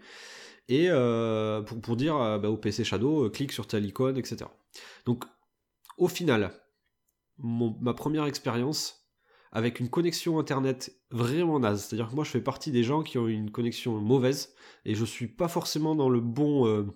et 0.68 0.86
euh, 0.88 1.62
pour, 1.62 1.96
dire 1.96 2.16
euh, 2.16 2.38
bah, 2.38 2.48
au 2.48 2.56
PC 2.56 2.84
Shadow, 2.84 3.28
clique 3.30 3.52
sur 3.52 3.66
telle 3.66 3.84
icône, 3.84 4.16
etc. 4.16 4.46
Donc 5.04 5.24
au 5.98 6.08
final, 6.08 6.52
ma 7.38 7.94
première 7.94 8.26
expérience 8.26 9.08
avec 9.52 9.80
une 9.80 9.88
connexion 9.88 10.38
internet 10.38 10.94
vraiment 11.10 11.58
naze, 11.58 11.84
c'est-à-dire 11.84 12.08
que 12.08 12.14
moi 12.14 12.22
je 12.22 12.30
fais 12.30 12.40
partie 12.40 12.70
des 12.70 12.84
gens 12.84 13.02
qui 13.02 13.18
ont 13.18 13.26
une 13.26 13.50
connexion 13.50 13.98
mauvaise, 13.98 14.54
et 14.84 14.94
je 14.94 15.04
suis 15.04 15.26
pas 15.26 15.48
forcément 15.48 15.96
dans 15.96 16.08
le 16.08 16.20
bon 16.20 16.86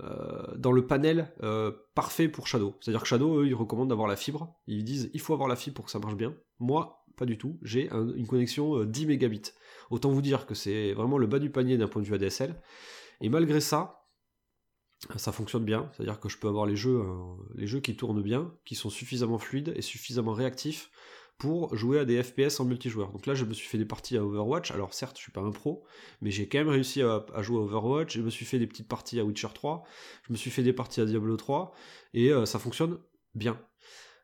euh, 0.00 0.56
dans 0.56 0.72
le 0.72 0.86
panel 0.86 1.32
euh, 1.42 1.70
parfait 1.94 2.28
pour 2.28 2.48
Shadow. 2.48 2.74
C'est-à-dire 2.80 3.02
que 3.02 3.06
Shadow, 3.06 3.40
eux, 3.40 3.46
ils 3.46 3.54
recommandent 3.54 3.88
d'avoir 3.88 4.08
la 4.08 4.16
fibre. 4.16 4.54
Ils 4.66 4.84
disent 4.84 5.10
il 5.14 5.20
faut 5.20 5.32
avoir 5.32 5.48
la 5.48 5.56
fibre 5.56 5.76
pour 5.76 5.84
que 5.84 5.90
ça 5.90 6.00
marche 6.00 6.16
bien. 6.16 6.34
Moi, 6.58 7.04
pas 7.16 7.26
du 7.26 7.38
tout. 7.38 7.58
J'ai 7.62 7.90
une 7.92 8.26
connexion 8.26 8.84
10 8.84 9.04
euh, 9.04 9.08
mégabits. 9.08 9.52
Autant 9.90 10.10
vous 10.10 10.22
dire 10.22 10.46
que 10.46 10.54
c'est 10.54 10.94
vraiment 10.94 11.18
le 11.18 11.28
bas 11.28 11.38
du 11.38 11.50
panier 11.50 11.78
d'un 11.78 11.86
point 11.86 12.02
de 12.02 12.06
vue 12.06 12.14
ADSL. 12.14 12.60
Et 13.20 13.28
malgré 13.28 13.60
ça, 13.60 14.08
ça 15.16 15.30
fonctionne 15.30 15.64
bien. 15.64 15.90
C'est-à-dire 15.92 16.18
que 16.18 16.28
je 16.28 16.38
peux 16.38 16.48
avoir 16.48 16.66
les 16.66 16.76
jeux, 16.76 17.02
les 17.54 17.68
jeux 17.68 17.80
qui 17.80 17.94
tournent 17.94 18.22
bien, 18.22 18.52
qui 18.64 18.74
sont 18.74 18.90
suffisamment 18.90 19.38
fluides 19.38 19.72
et 19.76 19.82
suffisamment 19.82 20.32
réactifs 20.32 20.90
pour 21.38 21.74
jouer 21.76 21.98
à 21.98 22.04
des 22.04 22.22
FPS 22.22 22.60
en 22.60 22.64
multijoueur. 22.64 23.10
Donc 23.10 23.26
là, 23.26 23.34
je 23.34 23.44
me 23.44 23.54
suis 23.54 23.68
fait 23.68 23.78
des 23.78 23.84
parties 23.84 24.16
à 24.16 24.24
Overwatch. 24.24 24.70
Alors 24.70 24.94
certes, 24.94 25.16
je 25.16 25.22
suis 25.22 25.32
pas 25.32 25.40
un 25.40 25.50
pro, 25.50 25.84
mais 26.20 26.30
j'ai 26.30 26.48
quand 26.48 26.58
même 26.58 26.68
réussi 26.68 27.02
à, 27.02 27.24
jouer 27.42 27.58
à 27.58 27.62
Overwatch. 27.62 28.16
Je 28.16 28.22
me 28.22 28.30
suis 28.30 28.44
fait 28.44 28.58
des 28.58 28.66
petites 28.66 28.88
parties 28.88 29.18
à 29.18 29.24
Witcher 29.24 29.48
3. 29.52 29.84
Je 30.26 30.32
me 30.32 30.36
suis 30.36 30.50
fait 30.50 30.62
des 30.62 30.72
parties 30.72 31.00
à 31.00 31.06
Diablo 31.06 31.36
3 31.36 31.72
et 32.14 32.30
euh, 32.30 32.46
ça 32.46 32.58
fonctionne 32.58 32.98
bien. 33.34 33.60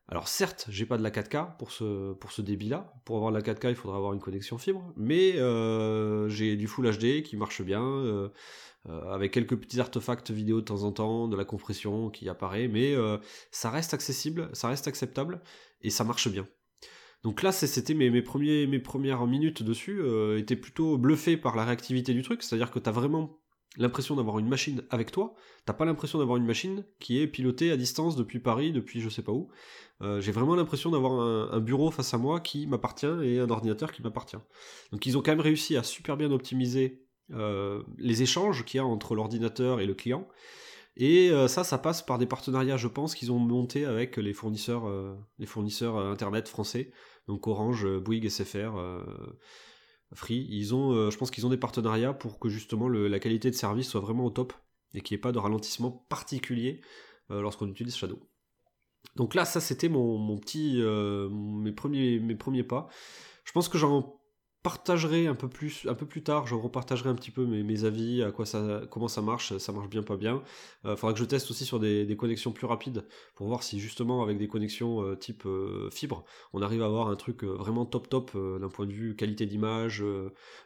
Alors 0.09 0.29
certes, 0.29 0.67
j'ai 0.69 0.87
pas 0.87 0.99
de 0.99 1.03
la 1.03 1.11
4K 1.11 1.57
pour 1.57 1.71
ce, 1.71 2.13
pour 2.15 2.33
ce 2.33 2.43
débit-là. 2.43 2.95
Pour 3.05 3.17
avoir 3.17 3.33
de 3.33 3.37
la 3.37 3.43
4K, 3.43 3.71
il 3.71 3.77
faudra 3.77 3.97
avoir 3.97 4.13
une 4.13 4.21
connexion 4.21 4.59
fibre. 4.59 4.93
Mais 4.97 5.37
euh, 5.37 6.29
j'ai 6.29 6.57
du 6.57 6.67
Full 6.67 6.91
HD 6.91 7.23
qui 7.23 7.37
marche 7.37 7.63
bien, 7.63 7.85
euh, 7.85 8.29
avec 8.87 9.33
quelques 9.33 9.57
petits 9.57 9.81
artefacts 9.81 10.31
vidéo 10.31 10.61
de 10.61 10.65
temps 10.65 10.83
en 10.85 10.93
temps, 10.93 11.29
de 11.29 11.37
la 11.37 11.45
compression 11.45 12.11
qui 12.11 12.29
apparaît. 12.29 12.67
Mais 12.67 12.97
ça 13.53 13.71
reste 13.71 13.95
accessible, 13.95 14.49
ça 14.53 14.69
reste 14.69 14.89
acceptable 14.89 15.43
et 15.83 15.91
ça 15.91 16.03
marche 16.03 16.29
bien. 16.29 16.47
Donc 17.23 17.43
là, 17.43 17.53
c'était 17.53 17.95
mes, 17.95 18.09
mes, 18.11 18.23
premières 18.23 19.27
minutes 19.27 19.63
dessus, 19.63 20.01
euh, 20.01 20.39
étaient 20.39 20.57
plutôt 20.57 20.97
bluffé 20.97 21.37
par 21.37 21.55
la 21.55 21.65
réactivité 21.65 22.15
du 22.15 22.23
truc, 22.23 22.43
c'est-à-dire 22.43 22.71
que 22.71 22.79
tu 22.79 22.89
as 22.89 22.93
vraiment 22.93 23.41
l'impression 23.77 24.17
d'avoir 24.17 24.39
une 24.39 24.49
machine 24.49 24.83
avec 24.91 25.13
toi, 25.13 25.35
t'as 25.65 25.73
pas 25.73 25.85
l'impression 25.85 26.19
d'avoir 26.19 26.37
une 26.39 26.45
machine 26.45 26.85
qui 26.99 27.21
est 27.21 27.27
pilotée 27.27 27.71
à 27.71 27.77
distance 27.77 28.17
depuis 28.17 28.41
Paris, 28.41 28.73
depuis 28.73 29.01
je 29.01 29.09
sais 29.09 29.23
pas 29.23 29.33
où. 29.33 29.49
Euh, 30.03 30.21
j'ai 30.21 30.33
vraiment 30.33 30.57
l'impression 30.57 30.91
d'avoir 30.91 31.21
un, 31.21 31.61
bureau 31.61 31.91
face 31.91 32.13
à 32.15 32.19
moi 32.19 32.41
qui 32.41 32.67
m'appartient 32.67 33.07
et 33.23 33.39
un 33.39 33.51
ordinateur 33.51 33.93
qui 33.93 34.03
m'appartient. 34.03 34.39
Donc 34.93 35.07
ils 35.07 35.17
ont 35.17 35.23
quand 35.23 35.33
même 35.33 35.41
réussi 35.41 35.77
à 35.77 35.83
super 35.83 36.17
bien 36.17 36.33
optimiser 36.33 37.05
euh, 37.33 37.83
les 37.99 38.23
échanges 38.23 38.65
qu'il 38.65 38.79
y 38.79 38.81
a 38.81 38.85
entre 38.85 39.15
l'ordinateur 39.15 39.81
et 39.81 39.87
le 39.87 39.95
client. 39.95 40.27
Et 40.97 41.31
euh, 41.31 41.47
ça, 41.47 41.63
ça 41.63 41.79
passe 41.79 42.03
par 42.03 42.19
des 42.19 42.27
partenariats, 42.27 42.77
je 42.77 42.89
pense, 42.89 43.15
qu'ils 43.15 43.31
ont 43.31 43.39
monté 43.39 43.85
avec 43.85 44.17
les 44.17 44.33
fournisseurs, 44.33 44.91
les 45.39 45.47
fournisseurs 45.47 45.97
internet 45.99 46.49
français, 46.49 46.91
donc 47.31 47.47
Orange, 47.47 47.87
Bouygues, 47.99 48.29
SFR. 48.29 48.73
Free, 50.13 50.47
ils 50.51 50.75
ont, 50.75 50.93
euh, 50.93 51.11
je 51.11 51.17
pense 51.17 51.31
qu'ils 51.31 51.47
ont 51.47 51.51
des 51.51 51.57
partenariats 51.57 52.13
pour 52.13 52.41
que 52.41 52.49
justement 52.49 52.89
la 52.89 53.19
qualité 53.21 53.51
de 53.51 53.55
service 53.55 53.89
soit 53.89 54.01
vraiment 54.01 54.25
au 54.25 54.31
top 54.31 54.53
et 54.93 55.03
qu'il 55.03 55.15
n'y 55.15 55.21
ait 55.21 55.23
pas 55.23 55.31
de 55.31 55.39
ralentissement 55.39 55.91
particulier 56.09 56.81
euh, 57.31 57.41
lorsqu'on 57.41 57.69
utilise 57.69 57.95
Shadow. 57.95 58.19
Donc 59.15 59.35
là, 59.35 59.45
ça 59.45 59.61
c'était 59.61 59.89
mon, 59.89 60.37
petit, 60.39 60.83
euh, 60.83 61.29
mes 61.31 61.73
premiers 61.73 62.65
pas. 62.65 62.89
Je 63.45 63.53
pense 63.53 63.69
que 63.69 63.79
j'en 63.79 64.20
partagerai 64.63 65.27
un 65.27 65.35
peu 65.35 65.49
plus 65.49 65.87
un 65.89 65.95
peu 65.95 66.05
plus 66.05 66.23
tard 66.23 66.47
je 66.47 66.55
repartagerai 66.55 67.09
un 67.09 67.15
petit 67.15 67.31
peu 67.31 67.47
mes, 67.47 67.85
avis 67.85 68.23
à 68.23 68.31
quoi 68.31 68.45
ça 68.45 68.83
comment 68.91 69.09
ça 69.09 69.23
marche 69.23 69.57
ça 69.57 69.73
marche 69.73 69.89
bien 69.89 70.03
pas 70.03 70.17
bien. 70.17 70.43
Euh, 70.85 70.97
faudra 70.97 71.15
que 71.15 71.19
je 71.19 71.25
teste 71.25 71.51
aussi 71.51 71.65
sur 71.65 71.81
des, 71.81 72.05
des, 72.05 72.17
connexions 72.17 72.53
plus 72.53 72.67
rapides 72.67 73.05
pour 73.35 73.47
voir 73.47 73.63
si 73.63 73.81
justement 73.81 74.23
avec 74.23 74.37
des 74.37 74.49
connexions 74.49 75.03
euh, 75.03 75.17
type 75.17 75.45
euh, 75.47 75.89
fibre 75.91 76.25
on 76.53 76.61
arrive 76.61 76.83
à 76.83 76.87
avoir 76.87 77.09
un 77.09 77.17
truc 77.17 77.45
vraiment 77.45 77.87
top 77.87 78.09
top 78.09 78.37
d'un 78.37 78.69
point 78.69 78.87
de 78.87 78.93
vue 78.93 79.17
qualité 79.17 79.47
d'image 79.47 80.05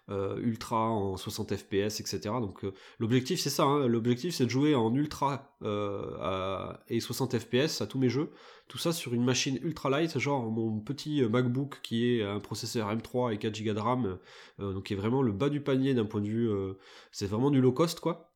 ultra 0.09 0.89
en 0.91 1.17
60 1.17 1.57
fps 1.57 2.01
etc 2.01 2.21
donc 2.41 2.65
l'objectif 2.99 3.41
c'est 3.41 3.51
ça 3.51 3.65
hein. 3.65 3.87
l'objectif 3.87 4.35
c'est 4.35 4.45
de 4.45 4.51
jouer 4.51 4.75
en 4.75 4.93
ultra 4.95 5.57
et 6.89 7.01
60 7.01 7.39
fps 7.39 7.81
à 7.81 7.87
tous 7.87 7.99
mes 7.99 8.09
jeux. 8.09 8.31
Tout 8.69 8.79
ça 8.79 8.93
sur 8.93 9.13
une 9.13 9.25
machine 9.25 9.59
ultra 9.63 9.91
light, 9.91 10.19
genre 10.19 10.51
mon 10.51 10.81
petit 10.81 11.23
euh, 11.23 11.29
MacBook 11.29 11.81
qui 11.83 12.09
est 12.09 12.23
un 12.23 12.41
processeur 12.41 12.95
M3 12.95 13.35
et 13.35 13.39
4 13.39 13.63
Go 13.63 13.75
Euh, 14.61 14.73
donc 14.73 14.85
qui 14.85 14.95
est 14.95 14.97
vraiment 14.97 15.23
le 15.23 15.33
bas 15.33 15.49
du 15.49 15.61
panier 15.61 15.95
d'un 15.95 16.05
point 16.05 16.21
de 16.21 16.27
vue, 16.27 16.51
euh, 16.51 16.75
c'est 17.13 17.27
vraiment 17.27 17.51
du 17.51 17.61
low 17.61 17.73
cost 17.73 18.01
quoi. 18.01 18.33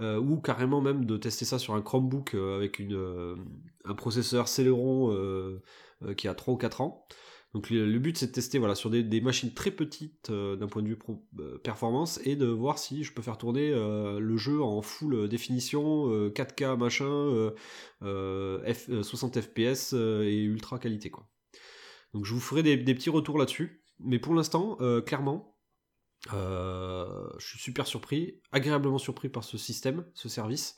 ou 0.00 0.40
carrément 0.40 0.80
même 0.80 1.04
de 1.04 1.16
tester 1.16 1.44
ça 1.44 1.58
sur 1.58 1.74
un 1.74 1.82
Chromebook 1.82 2.34
avec 2.34 2.78
une, 2.78 3.36
un 3.84 3.94
processeur 3.94 4.48
Celeron 4.48 5.60
qui 6.16 6.28
a 6.28 6.34
3 6.34 6.54
ou 6.54 6.56
4 6.56 6.80
ans. 6.80 7.06
Donc 7.52 7.68
le, 7.70 7.98
but 7.98 8.16
c'est 8.16 8.28
de 8.28 8.32
tester 8.32 8.58
voilà, 8.58 8.76
sur 8.76 8.90
des, 8.90 9.20
machines 9.20 9.52
très 9.52 9.72
petites 9.72 10.30
euh, 10.30 10.54
d'un 10.54 10.68
point 10.68 10.82
de 10.82 10.88
vue 10.88 10.98
euh, 11.40 11.58
performance 11.58 12.20
et 12.24 12.36
de 12.36 12.46
voir 12.46 12.78
si 12.78 13.02
je 13.02 13.12
peux 13.12 13.22
faire 13.22 13.38
tourner 13.38 13.72
euh, 13.72 14.20
le 14.20 14.36
jeu 14.36 14.62
en 14.62 14.82
full 14.82 15.28
définition, 15.28 16.28
4K 16.28 16.76
machin, 16.76 17.52
60 18.00 19.40
FPS 19.40 19.94
et 19.94 20.42
ultra 20.42 20.78
qualité 20.78 21.10
quoi. 21.10 21.26
Donc 22.14 22.24
je 22.24 22.34
vous 22.34 22.40
ferai 22.40 22.62
des 22.62 22.94
petits 22.94 23.10
retours 23.10 23.38
là-dessus. 23.38 23.79
Mais 24.02 24.18
pour 24.18 24.34
l'instant, 24.34 24.76
clairement, 25.06 25.56
je 26.32 27.38
suis 27.38 27.58
super 27.58 27.86
surpris, 27.86 28.40
agréablement 28.52 28.98
surpris 28.98 29.28
par 29.28 29.44
ce 29.44 29.58
système, 29.58 30.04
ce 30.14 30.28
service. 30.28 30.76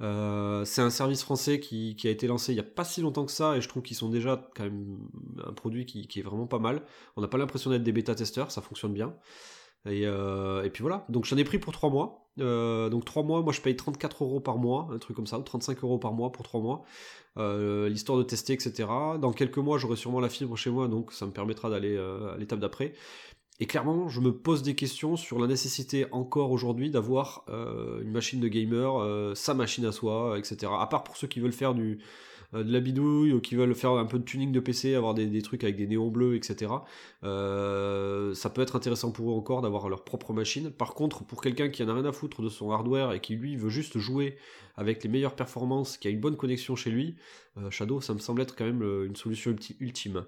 Euh, 0.00 0.64
c'est 0.64 0.82
un 0.82 0.90
service 0.90 1.22
français 1.22 1.60
qui, 1.60 1.96
a 2.04 2.10
été 2.10 2.26
lancé 2.26 2.52
il 2.52 2.56
n'y 2.56 2.60
a 2.60 2.64
pas 2.64 2.84
si 2.84 3.00
longtemps 3.00 3.24
que 3.24 3.30
ça 3.30 3.56
et 3.56 3.60
je 3.60 3.68
trouve 3.68 3.82
qu'ils 3.82 3.96
sont 3.96 4.08
déjà 4.08 4.50
quand 4.56 4.64
même 4.64 4.98
un 5.46 5.52
produit 5.52 5.86
qui, 5.86 6.08
est 6.18 6.22
vraiment 6.22 6.46
pas 6.46 6.58
mal. 6.58 6.82
On 7.16 7.20
n'a 7.20 7.28
pas 7.28 7.38
l'impression 7.38 7.70
d'être 7.70 7.84
des 7.84 7.92
bêta-testeurs, 7.92 8.50
ça 8.50 8.62
fonctionne 8.62 8.92
bien. 8.92 9.16
Et, 9.86 10.06
euh, 10.06 10.68
puis 10.70 10.82
voilà, 10.82 11.04
donc 11.08 11.24
j'en 11.26 11.36
ai 11.36 11.44
pris 11.44 11.58
pour 11.58 11.72
3 11.72 11.90
mois. 11.90 12.23
Euh, 12.40 12.88
donc 12.88 13.04
3 13.04 13.22
mois, 13.22 13.42
moi 13.42 13.52
je 13.52 13.60
paye 13.60 13.76
34 13.76 14.24
euros 14.24 14.40
par 14.40 14.58
mois, 14.58 14.88
un 14.92 14.98
truc 14.98 15.16
comme 15.16 15.26
ça, 15.26 15.38
ou 15.38 15.42
35 15.42 15.82
euros 15.84 15.98
par 15.98 16.12
mois 16.12 16.32
pour 16.32 16.44
3 16.44 16.60
mois. 16.60 16.84
L'histoire 17.36 18.18
de 18.18 18.22
tester, 18.22 18.52
etc. 18.52 18.88
Dans 19.20 19.32
quelques 19.32 19.58
mois, 19.58 19.78
j'aurai 19.78 19.96
sûrement 19.96 20.20
la 20.20 20.28
fibre 20.28 20.56
chez 20.56 20.70
moi, 20.70 20.86
donc 20.86 21.12
ça 21.12 21.26
me 21.26 21.32
permettra 21.32 21.68
d'aller 21.68 21.96
à 21.96 22.36
l'étape 22.38 22.60
d'après. 22.60 22.94
Et 23.60 23.66
clairement, 23.66 24.08
je 24.08 24.20
me 24.20 24.32
pose 24.32 24.62
des 24.62 24.74
questions 24.74 25.16
sur 25.16 25.38
la 25.38 25.46
nécessité 25.46 26.06
encore 26.10 26.50
aujourd'hui 26.50 26.90
d'avoir 26.90 27.44
euh, 27.48 28.02
une 28.02 28.10
machine 28.10 28.40
de 28.40 28.48
gamer, 28.48 28.96
euh, 28.96 29.34
sa 29.36 29.54
machine 29.54 29.84
à 29.84 29.92
soi, 29.92 30.36
etc. 30.38 30.72
À 30.76 30.86
part 30.88 31.04
pour 31.04 31.16
ceux 31.16 31.28
qui 31.28 31.38
veulent 31.38 31.52
faire 31.52 31.72
du, 31.72 31.92
euh, 31.92 31.98
de 32.62 32.72
la 32.72 32.80
bidouille 32.80 33.32
ou 33.32 33.40
qui 33.40 33.56
veulent 33.56 33.74
faire 33.74 33.92
un 33.92 34.04
peu 34.04 34.18
de 34.18 34.24
tuning 34.24 34.52
de 34.52 34.60
PC, 34.60 34.94
avoir 34.94 35.14
des, 35.14 35.42
trucs 35.42 35.64
avec 35.64 35.76
des 35.76 35.86
néons 35.86 36.08
bleus, 36.08 36.36
etc. 36.36 36.72
ça 37.22 38.50
peut 38.50 38.62
être 38.62 38.76
intéressant 38.76 39.10
pour 39.10 39.30
eux 39.30 39.34
encore 39.34 39.62
d'avoir 39.62 39.88
leur 39.88 40.04
propre 40.04 40.32
machine. 40.32 40.70
Par 40.70 40.94
contre, 40.94 41.24
pour 41.24 41.42
quelqu'un 41.42 41.68
qui 41.68 41.82
en 41.82 41.88
a 41.88 41.94
rien 41.94 42.04
à 42.04 42.12
foutre 42.12 42.42
de 42.42 42.48
son 42.48 42.70
hardware 42.70 43.12
et 43.12 43.20
qui 43.20 43.34
lui 43.34 43.56
veut 43.56 43.70
juste 43.70 43.98
jouer 43.98 44.36
avec 44.76 45.02
les 45.02 45.08
meilleures 45.08 45.36
performances, 45.36 45.96
qui 45.96 46.08
a 46.08 46.10
une 46.10 46.20
bonne 46.20 46.36
connexion 46.36 46.76
chez 46.76 46.90
lui, 46.90 47.16
Shadow, 47.70 48.00
ça 48.00 48.14
me 48.14 48.18
semble 48.18 48.42
être 48.42 48.54
quand 48.56 48.64
même 48.64 48.82
une 48.82 49.16
solution 49.16 49.54
ultime. 49.80 50.24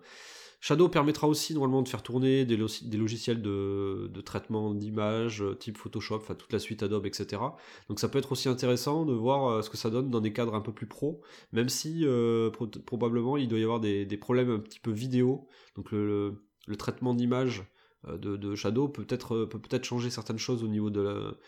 Shadow 0.61 0.89
permettra 0.89 1.29
aussi 1.29 1.55
normalement 1.55 1.83
de 1.83 1.89
faire 1.89 2.03
tourner 2.03 2.45
des, 2.45 2.57
logiciels 2.57 3.43
de, 3.43 4.21
traitement 4.25 4.75
d'image 4.75 5.43
euh, 5.43 5.55
type 5.55 5.79
Photoshop, 5.79 6.17
enfin 6.17 6.35
toute 6.35 6.53
la 6.53 6.59
suite 6.59 6.83
Adobe, 6.83 7.07
etc. 7.07 7.43
Donc 7.89 8.01
ça 8.01 8.09
peut 8.09 8.19
être 8.19 8.33
aussi 8.33 8.49
intéressant 8.49 9.05
de 9.05 9.13
voir 9.13 9.49
euh, 9.49 9.63
ce 9.63 9.71
que 9.71 9.77
ça 9.77 9.91
donne 9.91 10.11
dans 10.11 10.21
des 10.21 10.33
cadres 10.33 10.55
un 10.55 10.61
peu 10.61 10.73
plus 10.73 10.87
pro, 10.87 11.21
même 11.53 11.69
si 11.69 12.01
euh, 12.05 12.51
probablement 12.87 13.37
il 13.37 13.49
doit 13.49 13.59
y 13.59 13.63
avoir 13.63 13.81
des, 13.81 14.07
problèmes 14.17 14.51
un 14.51 14.59
petit 14.59 14.81
peu 14.81 14.91
vidéo. 14.91 15.47
Donc 15.77 15.93
le, 15.93 16.43
traitement 16.79 17.15
d'image 17.15 17.65
de, 18.09 18.55
Shadow 18.55 18.89
peut 18.89 19.05
peut-être 19.05 19.45
peut 19.45 19.61
peut-être 19.61 19.85
changer 19.85 20.11
certaines 20.11 20.39
choses 20.39 20.65
au 20.65 20.69
niveau 20.69 20.91
de 20.91 21.39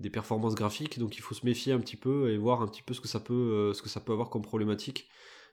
des 0.00 0.10
performances 0.10 0.54
graphiques, 0.54 0.98
donc 0.98 1.16
il 1.16 1.22
faut 1.22 1.34
se 1.34 1.46
méfier 1.46 1.72
un 1.72 1.78
petit 1.78 1.96
peu 1.96 2.30
et 2.30 2.36
voir 2.36 2.60
un 2.60 2.66
petit 2.66 2.82
peu 2.82 2.92
ce 2.92 3.00
que 3.00 3.08
ça 3.08 3.18
peut, 3.18 3.72
ce 3.72 3.80
que 3.80 3.88
ça 3.88 4.00
peut 4.00 4.12
avoir 4.12 4.28
comme 4.28 4.42
problématique. 4.42 5.08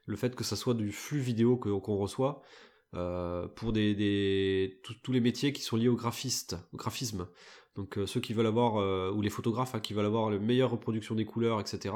Le 0.05 0.17
fait 0.17 0.36
que 0.36 0.43
ça 0.43 0.58
soit 0.58 0.74
du 0.74 0.91
flux 0.91 1.20
vidéo 1.20 1.55
qu'on 1.55 1.96
reçoit, 1.96 2.43
euh, 2.95 3.47
pour 3.47 3.73
tous 5.03 5.12
les 5.12 5.19
métiers 5.19 5.51
qui 5.53 5.62
sont 5.62 5.77
liés 5.77 5.88
au 5.88 5.95
graphisme. 5.95 7.27
Donc 7.75 7.97
euh, 7.97 8.05
ceux 8.05 8.19
qui 8.19 8.33
veulent 8.33 8.47
avoir, 8.47 8.77
euh, 8.77 9.12
ou 9.12 9.21
les 9.21 9.31
photographes 9.31 9.73
hein, 9.73 9.79
qui 9.79 9.93
veulent 9.93 10.05
avoir 10.05 10.29
la 10.29 10.38
meilleure 10.38 10.69
reproduction 10.69 11.15
des 11.15 11.25
couleurs, 11.25 11.59
etc., 11.59 11.95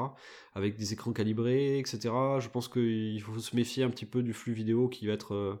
avec 0.54 0.76
des 0.76 0.92
écrans 0.92 1.12
calibrés, 1.12 1.78
etc., 1.78 2.00
je 2.40 2.48
pense 2.48 2.68
qu'il 2.68 3.20
faut 3.22 3.38
se 3.38 3.54
méfier 3.54 3.84
un 3.84 3.90
petit 3.90 4.06
peu 4.06 4.22
du 4.22 4.32
flux 4.32 4.52
vidéo 4.52 4.88
qui 4.88 5.06
va 5.06 5.12
être 5.12 5.60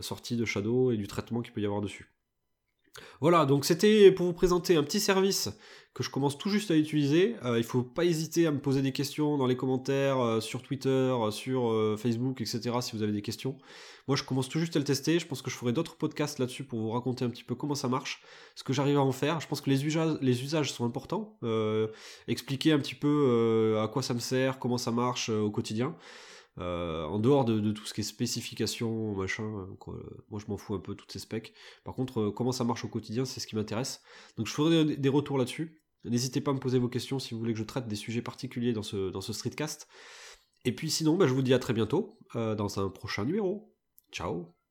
sorti 0.00 0.36
de 0.36 0.44
Shadow 0.44 0.92
et 0.92 0.96
du 0.96 1.08
traitement 1.08 1.42
qu'il 1.42 1.52
peut 1.52 1.60
y 1.60 1.66
avoir 1.66 1.80
dessus. 1.80 2.12
Voilà, 3.20 3.46
donc 3.46 3.64
c'était 3.64 4.10
pour 4.12 4.26
vous 4.26 4.32
présenter 4.32 4.76
un 4.76 4.82
petit 4.82 5.00
service 5.00 5.50
que 5.94 6.02
je 6.02 6.10
commence 6.10 6.38
tout 6.38 6.48
juste 6.48 6.70
à 6.70 6.76
utiliser. 6.76 7.36
Euh, 7.44 7.58
il 7.58 7.62
ne 7.62 7.66
faut 7.66 7.82
pas 7.82 8.04
hésiter 8.04 8.46
à 8.46 8.50
me 8.50 8.58
poser 8.58 8.80
des 8.80 8.92
questions 8.92 9.36
dans 9.36 9.46
les 9.46 9.56
commentaires, 9.56 10.20
euh, 10.20 10.40
sur 10.40 10.62
Twitter, 10.62 10.88
euh, 10.88 11.30
sur 11.30 11.98
Facebook, 11.98 12.40
etc. 12.40 12.76
si 12.80 12.96
vous 12.96 13.02
avez 13.02 13.12
des 13.12 13.22
questions. 13.22 13.58
Moi, 14.08 14.16
je 14.16 14.24
commence 14.24 14.48
tout 14.48 14.58
juste 14.58 14.74
à 14.74 14.78
le 14.78 14.84
tester. 14.84 15.18
Je 15.18 15.26
pense 15.26 15.42
que 15.42 15.50
je 15.50 15.56
ferai 15.56 15.72
d'autres 15.72 15.96
podcasts 15.96 16.38
là-dessus 16.38 16.64
pour 16.64 16.80
vous 16.80 16.90
raconter 16.90 17.24
un 17.24 17.30
petit 17.30 17.44
peu 17.44 17.54
comment 17.54 17.74
ça 17.74 17.88
marche, 17.88 18.22
ce 18.54 18.64
que 18.64 18.72
j'arrive 18.72 18.96
à 18.96 19.02
en 19.02 19.12
faire. 19.12 19.40
Je 19.40 19.46
pense 19.46 19.60
que 19.60 19.70
les 19.70 20.42
usages 20.42 20.72
sont 20.72 20.84
importants. 20.84 21.38
expliquer 22.26 22.72
un 22.72 22.78
petit 22.78 22.94
peu 22.94 23.78
à 23.80 23.86
quoi 23.86 24.02
ça 24.02 24.14
me 24.14 24.18
sert, 24.18 24.58
comment 24.58 24.78
ça 24.78 24.90
marche 24.90 25.28
au 25.28 25.50
quotidien. 25.50 25.94
Euh, 26.58 27.04
en 27.04 27.18
dehors 27.18 27.44
de, 27.44 27.72
tout 27.72 27.86
ce 27.86 27.94
qui 27.94 28.02
est 28.02 28.04
spécification, 28.04 29.14
machin, 29.14 29.44
euh, 29.44 29.92
moi 30.30 30.40
je 30.40 30.46
m'en 30.48 30.56
fous 30.56 30.74
un 30.74 30.80
peu 30.80 30.94
toutes 30.94 31.12
ces 31.12 31.18
specs. 31.18 31.54
Par 31.84 31.94
contre, 31.94 32.20
euh, 32.20 32.30
comment 32.30 32.52
ça 32.52 32.64
marche 32.64 32.84
au 32.84 32.88
quotidien, 32.88 33.24
c'est 33.24 33.40
ce 33.40 33.46
qui 33.46 33.56
m'intéresse. 33.56 34.02
Donc 34.36 34.46
je 34.46 34.52
ferai 34.52 34.96
des, 34.96 35.08
retours 35.08 35.38
là-dessus. 35.38 35.80
N'hésitez 36.04 36.40
pas 36.40 36.50
à 36.50 36.54
me 36.54 36.60
poser 36.60 36.78
vos 36.78 36.88
questions 36.88 37.18
si 37.18 37.32
vous 37.32 37.40
voulez 37.40 37.52
que 37.52 37.58
je 37.58 37.64
traite 37.64 37.88
des 37.88 37.96
sujets 37.96 38.22
particuliers 38.22 38.72
dans 38.72 38.82
ce, 38.82 39.10
dans 39.10 39.20
ce 39.20 39.32
streetcast. 39.32 39.88
Et 40.64 40.74
puis 40.74 40.90
sinon, 40.90 41.16
bah, 41.16 41.26
je 41.26 41.34
vous 41.34 41.42
dis 41.42 41.54
à 41.54 41.58
très 41.58 41.72
bientôt 41.72 42.18
dans 42.34 42.80
un 42.80 42.88
prochain 42.88 43.24
numéro. 43.24 43.74
Ciao 44.12 44.61